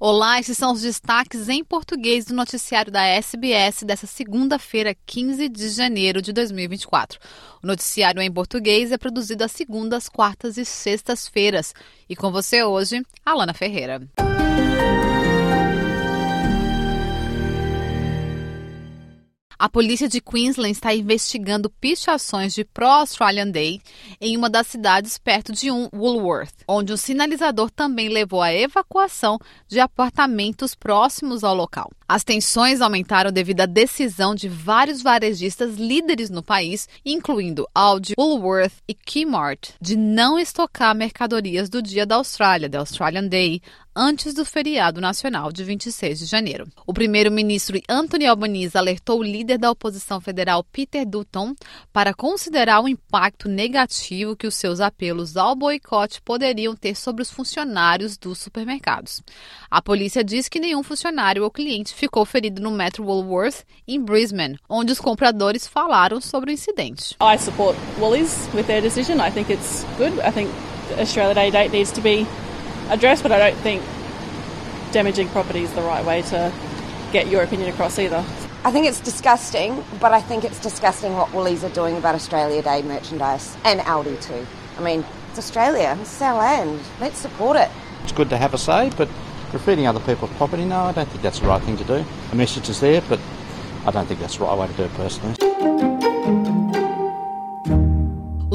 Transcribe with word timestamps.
Olá, 0.00 0.38
esses 0.38 0.56
são 0.56 0.72
os 0.72 0.82
destaques 0.82 1.48
em 1.48 1.64
português 1.64 2.24
do 2.24 2.32
noticiário 2.32 2.92
da 2.92 3.02
SBS 3.02 3.82
dessa 3.82 4.06
segunda-feira, 4.06 4.94
15 5.04 5.48
de 5.48 5.68
janeiro 5.70 6.22
de 6.22 6.32
2024. 6.32 7.18
O 7.60 7.66
noticiário 7.66 8.22
em 8.22 8.30
português 8.30 8.92
é 8.92 8.96
produzido 8.96 9.42
às 9.42 9.50
segundas, 9.50 10.08
quartas 10.08 10.56
e 10.56 10.64
sextas-feiras. 10.64 11.74
E 12.08 12.14
com 12.14 12.30
você 12.30 12.62
hoje, 12.62 13.02
Alana 13.26 13.52
Ferreira. 13.52 14.08
A 19.60 19.68
polícia 19.68 20.08
de 20.08 20.20
Queensland 20.20 20.70
está 20.70 20.94
investigando 20.94 21.68
pichações 21.68 22.54
de 22.54 22.64
pró-Australian 22.64 23.50
Day 23.50 23.80
em 24.20 24.36
uma 24.36 24.48
das 24.48 24.68
cidades 24.68 25.18
perto 25.18 25.52
de 25.52 25.68
um 25.68 25.88
Woolworth, 25.92 26.62
onde 26.68 26.92
um 26.92 26.96
sinalizador 26.96 27.68
também 27.68 28.08
levou 28.08 28.40
à 28.40 28.54
evacuação 28.54 29.36
de 29.66 29.80
apartamentos 29.80 30.76
próximos 30.76 31.42
ao 31.42 31.56
local. 31.56 31.90
As 32.10 32.24
tensões 32.24 32.80
aumentaram 32.80 33.30
devido 33.30 33.60
à 33.60 33.66
decisão 33.66 34.34
de 34.34 34.48
vários 34.48 35.02
varejistas 35.02 35.74
líderes 35.74 36.30
no 36.30 36.42
país, 36.42 36.88
incluindo 37.04 37.68
Aldi, 37.74 38.14
Woolworth 38.18 38.72
e 38.88 38.94
Kmart, 38.94 39.72
de 39.78 39.94
não 39.94 40.38
estocar 40.38 40.94
mercadorias 40.94 41.68
do 41.68 41.82
Dia 41.82 42.06
da 42.06 42.16
Austrália, 42.16 42.66
da 42.66 42.78
Australian 42.78 43.28
Day, 43.28 43.60
antes 43.98 44.32
do 44.32 44.44
feriado 44.44 45.00
nacional 45.00 45.50
de 45.50 45.64
26 45.64 46.20
de 46.20 46.24
janeiro. 46.24 46.68
O 46.86 46.94
primeiro-ministro 46.94 47.80
Anthony 47.88 48.26
Albanese 48.26 48.78
alertou 48.78 49.18
o 49.18 49.24
líder 49.24 49.58
da 49.58 49.72
oposição 49.72 50.20
federal 50.20 50.62
Peter 50.62 51.04
Dutton 51.04 51.52
para 51.92 52.14
considerar 52.14 52.80
o 52.80 52.88
impacto 52.88 53.48
negativo 53.48 54.36
que 54.36 54.46
os 54.46 54.54
seus 54.54 54.80
apelos 54.80 55.36
ao 55.36 55.56
boicote 55.56 56.22
poderiam 56.22 56.76
ter 56.76 56.94
sobre 56.94 57.22
os 57.22 57.30
funcionários 57.30 58.16
dos 58.16 58.38
supermercados. 58.38 59.20
A 59.68 59.82
polícia 59.82 60.22
diz 60.22 60.48
que 60.48 60.60
nenhum 60.60 60.84
funcionário 60.84 61.42
ou 61.42 61.50
cliente 61.50 61.92
ficou 61.98 62.24
ferido 62.24 62.62
no 62.62 62.70
Metro 62.70 63.04
Woolworth 63.04 63.64
em 63.86 64.00
Brisbane, 64.00 64.56
onde 64.68 64.92
os 64.92 65.00
compradores 65.00 65.66
falaram 65.66 66.20
sobre 66.20 66.50
o 66.50 66.54
incidente. 66.54 67.16
I 67.20 67.36
support 67.36 67.76
Woolies 67.98 68.48
with 68.54 68.66
their 68.66 68.80
decision. 68.80 69.20
I 69.20 69.30
think 69.30 69.50
it's 69.50 69.84
good. 69.98 70.12
I 70.20 70.30
think 70.30 70.48
Australia 70.98 71.34
Day 71.34 71.50
date 71.50 71.72
needs 71.72 71.90
to 71.92 72.00
be 72.00 72.26
addressed, 72.88 73.22
but 73.22 73.32
I 73.32 73.38
don't 73.38 73.60
think 73.62 73.82
damaging 74.92 75.28
property 75.30 75.64
is 75.64 75.72
the 75.72 75.82
right 75.82 76.04
way 76.04 76.22
to 76.22 76.52
get 77.12 77.26
your 77.26 77.42
opinion 77.42 77.68
across 77.68 77.98
either. 77.98 78.24
I 78.64 78.70
think 78.70 78.86
it's 78.86 79.00
disgusting, 79.00 79.84
but 80.00 80.12
I 80.12 80.20
think 80.20 80.44
it's 80.44 80.60
disgusting 80.60 81.14
what 81.14 81.32
Woolies 81.32 81.64
are 81.64 81.74
doing 81.74 81.96
about 81.96 82.14
Australia 82.14 82.62
Day 82.62 82.82
merchandise 82.82 83.56
and 83.64 83.80
Aldi 83.80 84.20
too. 84.22 84.46
I 84.78 84.82
mean, 84.82 85.04
it's 85.30 85.38
Australia, 85.38 85.96
it's 86.00 86.22
our 86.22 86.38
land. 86.38 86.80
Let's 87.00 87.18
support 87.18 87.56
it. 87.56 87.70
It's 88.04 88.12
good 88.12 88.30
to 88.30 88.36
have 88.36 88.54
a 88.54 88.58
say, 88.58 88.90
but 88.96 89.08
graffitiing 89.50 89.88
other 89.88 90.00
people's 90.00 90.30
property, 90.32 90.64
no, 90.64 90.80
I 90.80 90.92
don't 90.92 91.08
think 91.08 91.22
that's 91.22 91.40
the 91.40 91.46
right 91.46 91.62
thing 91.62 91.76
to 91.76 91.84
do. 91.84 92.04
The 92.30 92.36
message 92.36 92.68
is 92.68 92.80
there, 92.80 93.02
but 93.08 93.20
I 93.86 93.90
don't 93.90 94.06
think 94.06 94.20
that's 94.20 94.36
the 94.36 94.44
right 94.44 94.58
way 94.58 94.66
to 94.66 94.72
do 94.74 94.84
it 94.84 94.94
personally. 94.94 95.97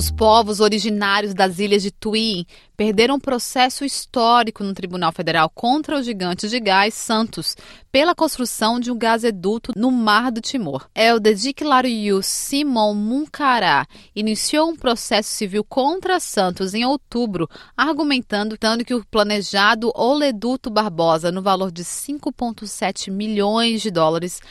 Os 0.04 0.12
povos 0.12 0.60
originários 0.60 1.34
das 1.34 1.60
ilhas 1.60 1.82
de 1.82 1.90
Tui 1.90 2.46
perderam 2.76 3.16
um 3.16 3.20
processo 3.20 3.86
histórico 3.86 4.62
no 4.62 4.74
Tribunal 4.74 5.14
Federal 5.14 5.50
contra 5.50 5.98
o 5.98 6.04
gigante 6.04 6.50
de 6.50 6.60
gás 6.60 6.94
Santos 6.94 7.56
pela 7.90 8.14
construção 8.14 8.82
de 8.82 8.92
um 8.92 8.98
gasoduto 8.98 9.72
no 9.78 9.90
Mar 9.90 10.30
do 10.30 10.42
Timor. 10.42 10.90
El 10.94 11.22
Dediklariu 11.22 12.22
Simon 12.22 12.94
Munkará 12.94 13.88
iniciou 14.14 14.72
um 14.72 14.76
processo 14.76 15.30
civil 15.30 15.64
contra 15.64 16.20
Santos 16.20 16.74
em 16.74 16.84
outubro, 16.84 17.48
argumentando 17.78 18.58
que 18.86 18.94
o 18.94 19.06
planejado 19.06 19.90
Oleduto 19.96 20.70
Barbosa, 20.70 21.32
no 21.32 21.42
valor 21.42 21.72
de 21.72 21.86
5,7 21.86 23.10
milhões 23.10 23.82
de 23.82 23.90
dólares, 23.90 24.42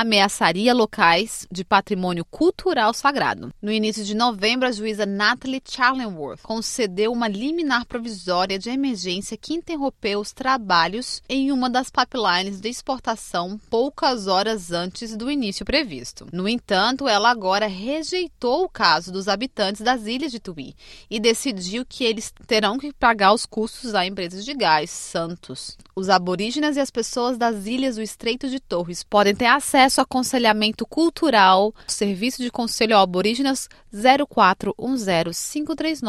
ameaçaria 0.00 0.72
locais 0.72 1.46
de 1.52 1.62
patrimônio 1.62 2.24
cultural 2.24 2.94
sagrado. 2.94 3.50
No 3.60 3.70
início 3.70 4.02
de 4.02 4.14
novembro, 4.14 4.66
a 4.66 4.72
juíza 4.72 5.04
Natalie 5.04 5.60
Charlenworth 5.62 6.40
concedeu 6.42 7.12
uma 7.12 7.28
liminar 7.28 7.84
provisória 7.84 8.58
de 8.58 8.70
emergência 8.70 9.36
que 9.36 9.52
interrompeu 9.52 10.18
os 10.18 10.32
trabalhos 10.32 11.22
em 11.28 11.52
uma 11.52 11.68
das 11.68 11.90
pipelines 11.90 12.58
de 12.58 12.70
exportação 12.70 13.60
poucas 13.68 14.26
horas 14.26 14.72
antes 14.72 15.14
do 15.14 15.30
início 15.30 15.62
previsto. 15.62 16.26
No 16.32 16.48
entanto, 16.48 17.06
ela 17.06 17.30
agora 17.30 17.66
rejeitou 17.66 18.64
o 18.64 18.70
caso 18.70 19.12
dos 19.12 19.28
habitantes 19.28 19.82
das 19.82 20.06
ilhas 20.06 20.32
de 20.32 20.40
Tui 20.40 20.74
e 21.10 21.20
decidiu 21.20 21.84
que 21.86 22.02
eles 22.02 22.32
terão 22.46 22.78
que 22.78 22.94
pagar 22.94 23.34
os 23.34 23.44
custos 23.44 23.94
à 23.94 24.06
empresa 24.06 24.42
de 24.42 24.54
gás 24.54 24.88
Santos. 24.90 25.76
Os 25.94 26.08
aborígenes 26.08 26.78
e 26.78 26.80
as 26.80 26.90
pessoas 26.90 27.36
das 27.36 27.66
ilhas 27.66 27.96
do 27.96 28.02
Estreito 28.02 28.48
de 28.48 28.58
Torres 28.58 29.04
podem 29.04 29.34
ter 29.34 29.44
acesso 29.44 29.81
acesso 29.82 30.00
a 30.00 30.04
aconselhamento 30.04 30.86
cultural, 30.86 31.74
Serviço 31.86 32.42
de 32.42 32.50
Conselho 32.50 32.96
Aborígenas 32.96 33.68
0410 33.92 36.00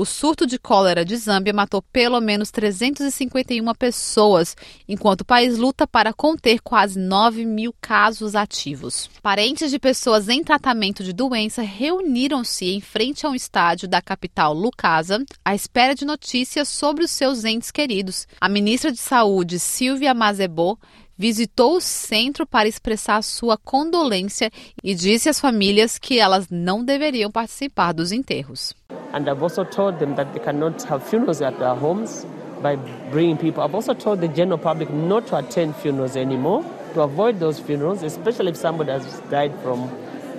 O 0.00 0.06
surto 0.06 0.46
de 0.46 0.58
cólera 0.58 1.04
de 1.04 1.14
Zâmbia 1.14 1.52
matou 1.52 1.82
pelo 1.82 2.22
menos 2.22 2.50
351 2.50 3.74
pessoas, 3.74 4.56
enquanto 4.88 5.20
o 5.20 5.26
país 5.26 5.58
luta 5.58 5.86
para 5.86 6.14
conter 6.14 6.62
quase 6.62 6.98
9 6.98 7.44
mil 7.44 7.74
casos 7.82 8.34
ativos. 8.34 9.10
Parentes 9.22 9.70
de 9.70 9.78
pessoas 9.78 10.30
em 10.30 10.42
tratamento 10.42 11.04
de 11.04 11.12
doença 11.12 11.60
reuniram-se 11.60 12.64
em 12.64 12.80
frente 12.80 13.26
a 13.26 13.28
um 13.28 13.34
estádio 13.34 13.86
da 13.86 14.00
capital 14.00 14.54
Lucasa, 14.54 15.22
à 15.44 15.54
espera 15.54 15.94
de 15.94 16.06
notícias 16.06 16.70
sobre 16.70 17.04
os 17.04 17.10
seus 17.10 17.44
entes 17.44 17.70
queridos. 17.70 18.26
A 18.40 18.48
ministra 18.48 18.90
de 18.90 18.98
Saúde, 18.98 19.58
Silvia 19.58 20.14
Mazebo, 20.14 20.78
visitou 21.14 21.76
o 21.76 21.80
centro 21.82 22.46
para 22.46 22.66
expressar 22.66 23.20
sua 23.22 23.58
condolência 23.58 24.50
e 24.82 24.94
disse 24.94 25.28
às 25.28 25.38
famílias 25.38 25.98
que 25.98 26.18
elas 26.18 26.48
não 26.48 26.82
deveriam 26.82 27.30
participar 27.30 27.92
dos 27.92 28.12
enterros. 28.12 28.74
And 29.12 29.28
I've 29.28 29.42
also 29.42 29.64
told 29.64 29.98
them 29.98 30.14
that 30.16 30.32
they 30.32 30.38
cannot 30.38 30.82
have 30.84 31.02
funerals 31.02 31.40
at 31.42 31.58
their 31.58 31.74
homes 31.74 32.26
by 32.62 32.76
bringing 33.10 33.36
people. 33.36 33.62
I've 33.62 33.74
also 33.74 33.94
told 33.94 34.20
the 34.20 34.28
general 34.28 34.58
public 34.58 34.90
not 34.90 35.26
to 35.28 35.36
attend 35.38 35.76
funerals 35.76 36.16
anymore, 36.16 36.64
to 36.94 37.02
avoid 37.02 37.40
those 37.40 37.58
funerals, 37.58 38.02
especially 38.02 38.50
if 38.50 38.56
somebody 38.56 38.92
has 38.92 39.20
died 39.30 39.58
from 39.62 39.90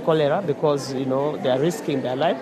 cholera 0.06 0.42
because, 0.46 0.94
you 0.94 1.06
know, 1.06 1.38
they 1.38 1.50
are 1.50 1.60
risking 1.60 2.02
their 2.02 2.16
life. 2.16 2.38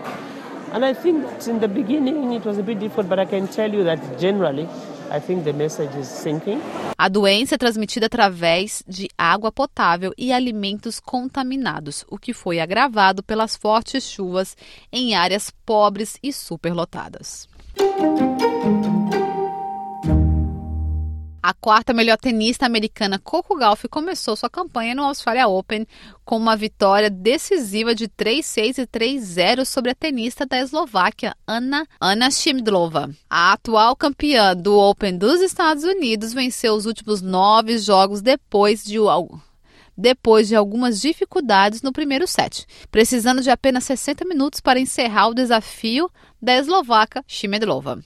And 0.72 0.86
I 0.86 0.94
think 0.94 1.26
in 1.48 1.60
the 1.60 1.68
beginning 1.68 2.34
it 2.34 2.46
was 2.46 2.60
a 2.60 2.64
bit 2.64 2.80
difficult, 2.80 3.10
but 3.10 3.20
I 3.20 3.26
can 3.26 3.48
tell 3.48 3.74
you 3.74 3.84
that 3.86 4.20
generally 4.20 4.70
I 5.12 5.20
think 5.20 5.44
the 5.44 5.54
message 5.54 5.98
is 6.00 6.08
sinking. 6.08 6.62
A 6.98 7.08
doença 7.08 7.56
é 7.56 7.58
transmitida 7.58 8.06
através 8.06 8.84
de 8.88 9.10
água 9.18 9.52
potável 9.52 10.14
e 10.18 10.32
alimentos 10.32 11.00
contaminados, 11.00 12.06
o 12.10 12.18
que 12.18 12.34
foi 12.34 12.60
agravado 12.60 13.24
pelas 13.24 13.56
fortes 13.56 14.04
chuvas 14.04 14.56
em 14.92 15.16
áreas 15.16 15.52
pobres 15.66 16.18
e 16.22 16.32
superlotadas. 16.32 17.48
A 21.50 21.54
quarta 21.56 21.94
melhor 21.94 22.16
tenista 22.16 22.68
americana 22.68 23.18
Coco 23.18 23.56
Gauff 23.56 23.88
começou 23.88 24.36
sua 24.36 24.52
campanha 24.52 24.94
no 24.94 25.04
Australia 25.04 25.48
Open 25.48 25.84
com 26.24 26.38
uma 26.38 26.56
vitória 26.56 27.10
decisiva 27.10 27.96
de 27.96 28.08
3-6 28.08 28.78
e 28.78 28.86
3-0 28.86 29.66
sobre 29.66 29.90
a 29.90 29.96
tenista 29.96 30.46
da 30.46 30.60
Eslováquia, 30.60 31.36
Ana, 31.48 31.88
Ana 32.00 32.30
Shimdlova. 32.30 33.10
A 33.28 33.54
atual 33.54 33.96
campeã 33.96 34.56
do 34.56 34.78
Open 34.78 35.18
dos 35.18 35.42
Estados 35.42 35.84
Unidos 35.84 36.34
venceu 36.34 36.76
os 36.76 36.86
últimos 36.86 37.20
nove 37.20 37.80
jogos 37.80 38.22
depois 38.22 38.84
de 38.84 39.00
depois 39.98 40.48
de 40.48 40.56
algumas 40.56 41.02
dificuldades 41.02 41.82
no 41.82 41.92
primeiro 41.92 42.28
set, 42.28 42.68
precisando 42.92 43.42
de 43.42 43.50
apenas 43.50 43.86
60 43.86 44.24
minutos 44.24 44.60
para 44.60 44.80
encerrar 44.80 45.30
o 45.30 45.34
desafio 45.34 46.12
da 46.40 46.56
eslovaca 46.56 47.26
Shimedlova. 47.28 48.04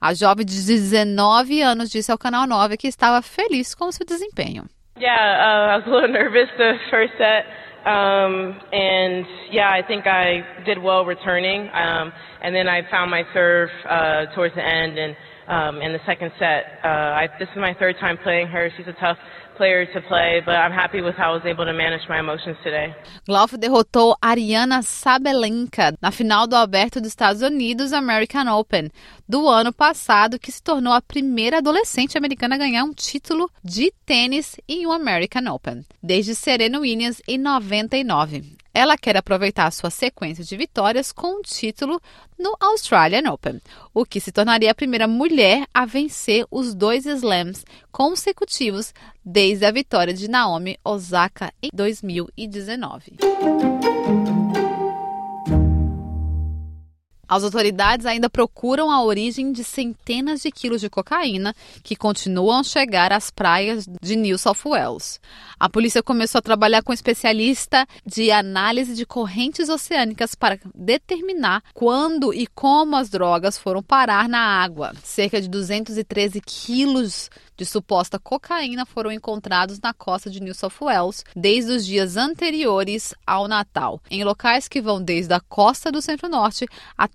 A 0.00 0.14
jovem 0.14 0.46
de 0.46 0.64
19 0.64 1.60
anos 1.60 1.90
disse 1.90 2.10
ao 2.10 2.16
Canal 2.16 2.46
9 2.46 2.78
que 2.78 2.88
estava 2.88 3.20
feliz 3.20 3.74
com 3.74 3.92
seu 3.92 4.06
desempenho. 4.06 4.64
Yeah, 4.98 5.12
uh, 5.12 5.72
I 5.72 5.76
was 5.76 5.86
a 5.86 5.90
little 5.90 6.08
nervous 6.12 6.48
the 6.56 6.78
first 6.90 7.12
set. 7.18 7.44
Um, 7.84 8.56
and 8.72 9.26
yeah, 9.52 9.70
I 9.70 9.82
think 9.82 10.06
I 10.06 10.42
did 10.64 10.78
well 10.78 11.04
returning. 11.04 11.68
Um, 11.74 12.12
and 12.42 12.54
then 12.54 12.66
I 12.66 12.80
found 12.90 13.10
my 13.10 13.24
serve 13.34 13.68
uh, 13.84 14.34
towards 14.34 14.54
the 14.54 14.64
end. 14.64 14.98
And 14.98 15.16
um, 15.48 15.82
in 15.82 15.92
the 15.92 16.00
second 16.06 16.32
set, 16.38 16.80
uh, 16.82 16.88
I, 17.20 17.28
this 17.38 17.48
is 17.50 17.56
my 17.56 17.74
third 17.74 17.96
time 18.00 18.16
playing 18.22 18.46
her. 18.48 18.70
She's 18.78 18.88
a 18.88 18.96
tough 18.98 19.18
player 19.60 19.84
to 19.84 20.00
play, 20.08 20.40
but 20.40 20.54
I'm 20.54 20.72
happy 20.72 21.02
with 21.02 21.16
how 21.16 21.32
I 21.32 21.34
was 21.34 21.44
able 21.44 21.66
to 21.66 21.74
manage 21.74 22.08
my 22.08 22.18
emotions 22.18 22.56
today. 22.64 22.94
Derrotou 23.58 24.16
Ariana 24.22 24.82
Sabalenka 24.82 25.94
na 26.00 26.10
final 26.10 26.46
do 26.46 26.56
Aberto 26.56 26.98
dos 26.98 27.08
Estados 27.08 27.42
Unidos 27.42 27.92
American 27.92 28.48
Open 28.48 28.90
do 29.28 29.46
ano 29.46 29.70
passado, 29.70 30.38
que 30.38 30.50
se 30.50 30.62
tornou 30.62 30.94
a 30.94 31.02
primeira 31.02 31.58
adolescente 31.58 32.16
americana 32.16 32.54
a 32.54 32.58
ganhar 32.58 32.84
um 32.84 32.94
título 32.94 33.50
de 33.62 33.92
tênis 34.06 34.56
em 34.66 34.86
um 34.86 34.92
American 34.92 35.52
Open, 35.52 35.84
desde 36.02 36.34
Serena 36.34 36.80
Williams 36.80 37.20
em 37.28 37.36
99. 37.36 38.59
Ela 38.72 38.96
quer 38.96 39.16
aproveitar 39.16 39.70
sua 39.72 39.90
sequência 39.90 40.44
de 40.44 40.56
vitórias 40.56 41.12
com 41.12 41.38
um 41.38 41.42
título 41.42 42.00
no 42.38 42.56
Australian 42.60 43.30
Open, 43.30 43.60
o 43.92 44.04
que 44.04 44.20
se 44.20 44.32
tornaria 44.32 44.70
a 44.70 44.74
primeira 44.74 45.08
mulher 45.08 45.66
a 45.74 45.84
vencer 45.84 46.46
os 46.50 46.74
dois 46.74 47.04
slams 47.04 47.64
consecutivos 47.90 48.94
desde 49.24 49.66
a 49.66 49.70
vitória 49.70 50.14
de 50.14 50.28
Naomi 50.28 50.78
Osaka 50.84 51.52
em 51.62 51.70
2019. 51.72 53.16
As 57.30 57.44
autoridades 57.44 58.06
ainda 58.06 58.28
procuram 58.28 58.90
a 58.90 59.04
origem 59.04 59.52
de 59.52 59.62
centenas 59.62 60.42
de 60.42 60.50
quilos 60.50 60.80
de 60.80 60.90
cocaína 60.90 61.54
que 61.80 61.94
continuam 61.94 62.58
a 62.58 62.64
chegar 62.64 63.12
às 63.12 63.30
praias 63.30 63.86
de 64.02 64.16
New 64.16 64.36
South 64.36 64.56
Wales. 64.66 65.20
A 65.56 65.68
polícia 65.68 66.02
começou 66.02 66.40
a 66.40 66.42
trabalhar 66.42 66.82
com 66.82 66.90
um 66.90 66.94
especialista 66.94 67.86
de 68.04 68.32
análise 68.32 68.96
de 68.96 69.06
correntes 69.06 69.68
oceânicas 69.68 70.34
para 70.34 70.58
determinar 70.74 71.62
quando 71.72 72.34
e 72.34 72.48
como 72.48 72.96
as 72.96 73.08
drogas 73.08 73.56
foram 73.56 73.80
parar 73.80 74.28
na 74.28 74.40
água. 74.40 74.92
Cerca 75.04 75.40
de 75.40 75.48
213 75.48 76.40
quilos 76.40 77.30
de 77.60 77.66
suposta 77.66 78.18
cocaína 78.18 78.86
foram 78.86 79.12
encontrados 79.12 79.78
na 79.80 79.92
costa 79.92 80.30
de 80.30 80.40
New 80.40 80.54
South 80.54 80.72
Wales 80.80 81.24
desde 81.36 81.70
os 81.70 81.84
dias 81.84 82.16
anteriores 82.16 83.14
ao 83.26 83.46
Natal, 83.46 84.00
em 84.10 84.24
locais 84.24 84.66
que 84.66 84.80
vão 84.80 85.00
desde 85.00 85.34
a 85.34 85.40
costa 85.40 85.92
do 85.92 86.00
centro-norte 86.00 86.66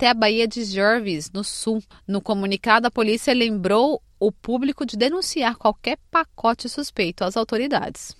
até 0.05 0.09
a 0.09 0.13
Baía 0.13 0.47
de 0.47 0.63
Jervis, 0.63 1.31
no 1.31 1.43
sul. 1.43 1.81
No 2.07 2.21
comunicado, 2.21 2.85
a 2.85 2.91
polícia 2.91 3.33
lembrou 3.33 4.01
o 4.19 4.31
público 4.31 4.85
de 4.85 4.95
denunciar 4.95 5.55
qualquer 5.55 5.97
pacote 6.11 6.69
suspeito 6.69 7.23
às 7.23 7.35
autoridades. 7.35 8.15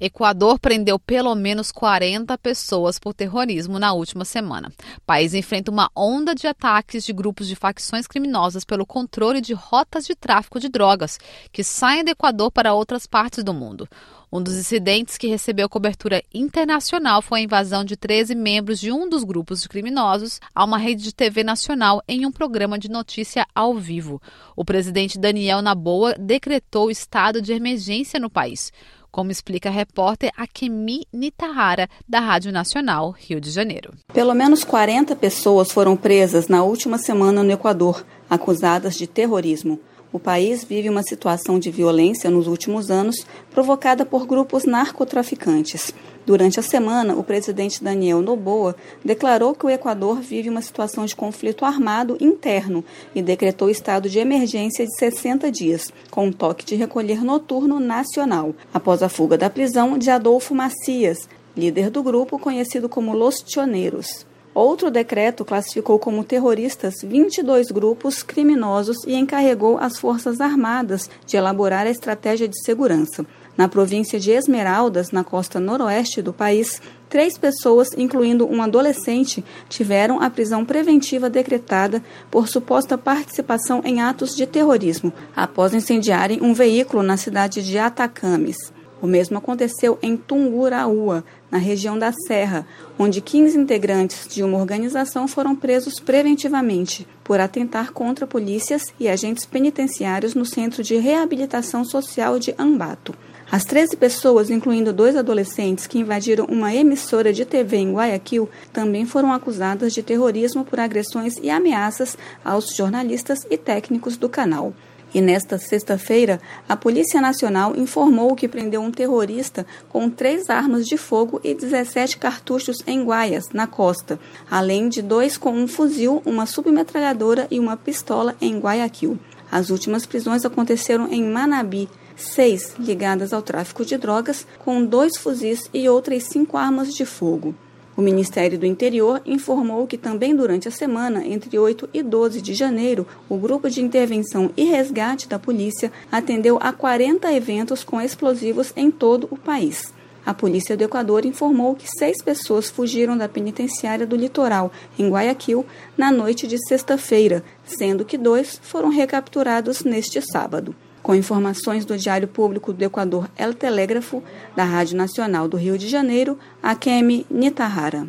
Equador 0.00 0.58
prendeu 0.60 0.98
pelo 0.98 1.34
menos 1.34 1.72
40 1.72 2.36
pessoas 2.38 2.98
por 2.98 3.14
terrorismo 3.14 3.78
na 3.78 3.92
última 3.92 4.24
semana. 4.24 4.70
O 4.98 5.00
país 5.06 5.34
enfrenta 5.34 5.70
uma 5.70 5.90
onda 5.96 6.34
de 6.34 6.46
ataques 6.46 7.04
de 7.04 7.12
grupos 7.12 7.48
de 7.48 7.56
facções 7.56 8.06
criminosas 8.06 8.64
pelo 8.64 8.86
controle 8.86 9.40
de 9.40 9.54
rotas 9.54 10.04
de 10.04 10.14
tráfico 10.14 10.60
de 10.60 10.68
drogas 10.68 11.18
que 11.50 11.64
saem 11.64 12.04
do 12.04 12.10
Equador 12.10 12.52
para 12.52 12.74
outras 12.74 13.06
partes 13.06 13.42
do 13.42 13.54
mundo. 13.54 13.88
Um 14.36 14.42
dos 14.42 14.56
incidentes 14.56 15.16
que 15.16 15.28
recebeu 15.28 15.68
cobertura 15.68 16.20
internacional 16.34 17.22
foi 17.22 17.38
a 17.38 17.42
invasão 17.44 17.84
de 17.84 17.96
13 17.96 18.34
membros 18.34 18.80
de 18.80 18.90
um 18.90 19.08
dos 19.08 19.22
grupos 19.22 19.62
de 19.62 19.68
criminosos 19.68 20.40
a 20.52 20.64
uma 20.64 20.76
rede 20.76 21.04
de 21.04 21.14
TV 21.14 21.44
nacional 21.44 22.02
em 22.08 22.26
um 22.26 22.32
programa 22.32 22.76
de 22.76 22.90
notícia 22.90 23.46
ao 23.54 23.76
vivo. 23.76 24.20
O 24.56 24.64
presidente 24.64 25.20
Daniel 25.20 25.62
Naboa 25.62 26.16
decretou 26.18 26.90
estado 26.90 27.40
de 27.40 27.52
emergência 27.52 28.18
no 28.18 28.28
país 28.28 28.72
como 29.08 29.30
explica 29.30 29.68
a 29.68 29.72
repórter 29.72 30.32
Akemi 30.36 31.06
Nitahara, 31.12 31.88
da 32.08 32.18
Rádio 32.18 32.50
Nacional, 32.50 33.12
Rio 33.16 33.40
de 33.40 33.48
Janeiro. 33.48 33.94
Pelo 34.12 34.34
menos 34.34 34.64
40 34.64 35.14
pessoas 35.14 35.70
foram 35.70 35.96
presas 35.96 36.48
na 36.48 36.64
última 36.64 36.98
semana 36.98 37.44
no 37.44 37.52
Equador, 37.52 38.04
acusadas 38.28 38.96
de 38.96 39.06
terrorismo. 39.06 39.78
O 40.14 40.18
país 40.20 40.62
vive 40.62 40.88
uma 40.88 41.02
situação 41.02 41.58
de 41.58 41.72
violência 41.72 42.30
nos 42.30 42.46
últimos 42.46 42.88
anos 42.88 43.26
provocada 43.50 44.06
por 44.06 44.28
grupos 44.28 44.64
narcotraficantes. 44.64 45.92
Durante 46.24 46.60
a 46.60 46.62
semana, 46.62 47.16
o 47.16 47.24
presidente 47.24 47.82
Daniel 47.82 48.22
Noboa 48.22 48.76
declarou 49.04 49.56
que 49.56 49.66
o 49.66 49.68
Equador 49.68 50.20
vive 50.20 50.48
uma 50.48 50.62
situação 50.62 51.04
de 51.04 51.16
conflito 51.16 51.64
armado 51.64 52.16
interno 52.20 52.84
e 53.12 53.20
decretou 53.20 53.68
estado 53.68 54.08
de 54.08 54.20
emergência 54.20 54.86
de 54.86 54.96
60 54.96 55.50
dias, 55.50 55.92
com 56.12 56.28
um 56.28 56.32
toque 56.32 56.64
de 56.64 56.76
recolher 56.76 57.24
noturno 57.24 57.80
nacional, 57.80 58.54
após 58.72 59.02
a 59.02 59.08
fuga 59.08 59.36
da 59.36 59.50
prisão 59.50 59.98
de 59.98 60.10
Adolfo 60.10 60.54
Macias, 60.54 61.28
líder 61.56 61.90
do 61.90 62.04
grupo 62.04 62.38
conhecido 62.38 62.88
como 62.88 63.16
Los 63.16 63.42
Tioneiros. 63.42 64.24
Outro 64.54 64.88
decreto 64.88 65.44
classificou 65.44 65.98
como 65.98 66.22
terroristas 66.22 66.94
22 67.02 67.72
grupos 67.72 68.22
criminosos 68.22 68.98
e 69.04 69.16
encarregou 69.16 69.78
as 69.78 69.98
Forças 69.98 70.40
Armadas 70.40 71.10
de 71.26 71.36
elaborar 71.36 71.88
a 71.88 71.90
estratégia 71.90 72.46
de 72.46 72.62
segurança. 72.64 73.26
Na 73.56 73.68
província 73.68 74.18
de 74.18 74.30
Esmeraldas, 74.30 75.10
na 75.10 75.24
costa 75.24 75.58
noroeste 75.58 76.22
do 76.22 76.32
país, 76.32 76.80
três 77.08 77.36
pessoas, 77.36 77.88
incluindo 77.96 78.46
um 78.48 78.62
adolescente, 78.62 79.44
tiveram 79.68 80.20
a 80.20 80.30
prisão 80.30 80.64
preventiva 80.64 81.28
decretada 81.28 82.02
por 82.30 82.46
suposta 82.46 82.96
participação 82.96 83.80
em 83.84 84.00
atos 84.00 84.36
de 84.36 84.46
terrorismo, 84.46 85.12
após 85.34 85.74
incendiarem 85.74 86.40
um 86.40 86.54
veículo 86.54 87.02
na 87.02 87.16
cidade 87.16 87.60
de 87.60 87.76
Atacames. 87.76 88.56
O 89.04 89.06
mesmo 89.06 89.36
aconteceu 89.36 89.98
em 90.00 90.16
Tunguraúa, 90.16 91.22
na 91.50 91.58
região 91.58 91.98
da 91.98 92.10
Serra, 92.26 92.66
onde 92.98 93.20
15 93.20 93.58
integrantes 93.58 94.26
de 94.26 94.42
uma 94.42 94.56
organização 94.56 95.28
foram 95.28 95.54
presos 95.54 96.00
preventivamente 96.00 97.06
por 97.22 97.38
atentar 97.38 97.92
contra 97.92 98.26
polícias 98.26 98.94
e 98.98 99.06
agentes 99.06 99.44
penitenciários 99.44 100.34
no 100.34 100.46
Centro 100.46 100.82
de 100.82 100.96
Reabilitação 100.96 101.84
Social 101.84 102.38
de 102.38 102.54
Ambato. 102.58 103.14
As 103.52 103.66
13 103.66 103.94
pessoas, 103.98 104.48
incluindo 104.48 104.90
dois 104.90 105.16
adolescentes 105.16 105.86
que 105.86 105.98
invadiram 105.98 106.46
uma 106.46 106.74
emissora 106.74 107.30
de 107.30 107.44
TV 107.44 107.76
em 107.76 107.92
Guayaquil, 107.92 108.48
também 108.72 109.04
foram 109.04 109.34
acusadas 109.34 109.92
de 109.92 110.02
terrorismo 110.02 110.64
por 110.64 110.80
agressões 110.80 111.34
e 111.42 111.50
ameaças 111.50 112.16
aos 112.42 112.74
jornalistas 112.74 113.40
e 113.50 113.58
técnicos 113.58 114.16
do 114.16 114.30
canal. 114.30 114.72
E 115.14 115.20
nesta 115.20 115.58
sexta-feira, 115.58 116.40
a 116.68 116.76
Polícia 116.76 117.20
Nacional 117.20 117.76
informou 117.76 118.34
que 118.34 118.48
prendeu 118.48 118.80
um 118.82 118.90
terrorista 118.90 119.64
com 119.88 120.10
três 120.10 120.50
armas 120.50 120.86
de 120.86 120.96
fogo 120.96 121.40
e 121.44 121.54
17 121.54 122.18
cartuchos 122.18 122.78
em 122.84 123.04
Guaias, 123.04 123.50
na 123.52 123.68
costa, 123.68 124.18
além 124.50 124.88
de 124.88 125.00
dois 125.00 125.38
com 125.38 125.52
um 125.52 125.68
fuzil, 125.68 126.20
uma 126.26 126.46
submetralhadora 126.46 127.46
e 127.48 127.60
uma 127.60 127.76
pistola 127.76 128.34
em 128.40 128.58
Guayaquil. 128.58 129.16
As 129.52 129.70
últimas 129.70 130.04
prisões 130.04 130.44
aconteceram 130.44 131.06
em 131.12 131.22
Manabi, 131.22 131.88
seis 132.16 132.74
ligadas 132.76 133.32
ao 133.32 133.40
tráfico 133.40 133.84
de 133.84 133.96
drogas, 133.96 134.44
com 134.58 134.84
dois 134.84 135.16
fuzis 135.16 135.70
e 135.72 135.88
outras 135.88 136.24
cinco 136.24 136.56
armas 136.56 136.92
de 136.92 137.04
fogo. 137.04 137.54
O 137.96 138.02
Ministério 138.02 138.58
do 138.58 138.66
Interior 138.66 139.22
informou 139.24 139.86
que 139.86 139.96
também 139.96 140.34
durante 140.34 140.66
a 140.66 140.70
semana, 140.70 141.24
entre 141.24 141.56
8 141.56 141.88
e 141.94 142.02
12 142.02 142.40
de 142.40 142.52
janeiro, 142.52 143.06
o 143.28 143.36
Grupo 143.36 143.70
de 143.70 143.80
Intervenção 143.80 144.50
e 144.56 144.64
Resgate 144.64 145.28
da 145.28 145.38
Polícia 145.38 145.92
atendeu 146.10 146.58
a 146.60 146.72
40 146.72 147.32
eventos 147.32 147.84
com 147.84 148.00
explosivos 148.00 148.72
em 148.74 148.90
todo 148.90 149.28
o 149.30 149.36
país. 149.36 149.94
A 150.26 150.34
Polícia 150.34 150.76
do 150.76 150.82
Equador 150.82 151.24
informou 151.24 151.76
que 151.76 151.86
seis 151.86 152.20
pessoas 152.20 152.68
fugiram 152.68 153.16
da 153.16 153.28
penitenciária 153.28 154.06
do 154.06 154.16
litoral, 154.16 154.72
em 154.98 155.08
Guayaquil, 155.08 155.64
na 155.96 156.10
noite 156.10 156.48
de 156.48 156.58
sexta-feira, 156.66 157.44
sendo 157.64 158.04
que 158.04 158.18
dois 158.18 158.58
foram 158.60 158.88
recapturados 158.88 159.84
neste 159.84 160.20
sábado 160.20 160.74
com 161.04 161.14
informações 161.14 161.84
do 161.84 161.98
Diário 161.98 162.26
Público 162.26 162.72
do 162.72 162.82
Equador 162.82 163.30
El 163.36 163.52
Telégrafo, 163.52 164.24
da 164.56 164.64
Rádio 164.64 164.96
Nacional 164.96 165.46
do 165.46 165.58
Rio 165.58 165.76
de 165.76 165.86
Janeiro, 165.86 166.38
Akemi 166.62 167.26
Nitahara. 167.30 168.08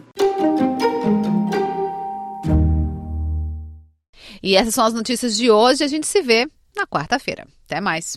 E 4.42 4.56
essas 4.56 4.74
são 4.74 4.86
as 4.86 4.94
notícias 4.94 5.36
de 5.36 5.52
hoje. 5.52 5.84
A 5.84 5.88
gente 5.88 6.08
se 6.08 6.22
vê 6.22 6.48
na 6.74 6.88
quarta-feira. 6.88 7.46
Até 7.66 7.82
mais. 7.82 8.16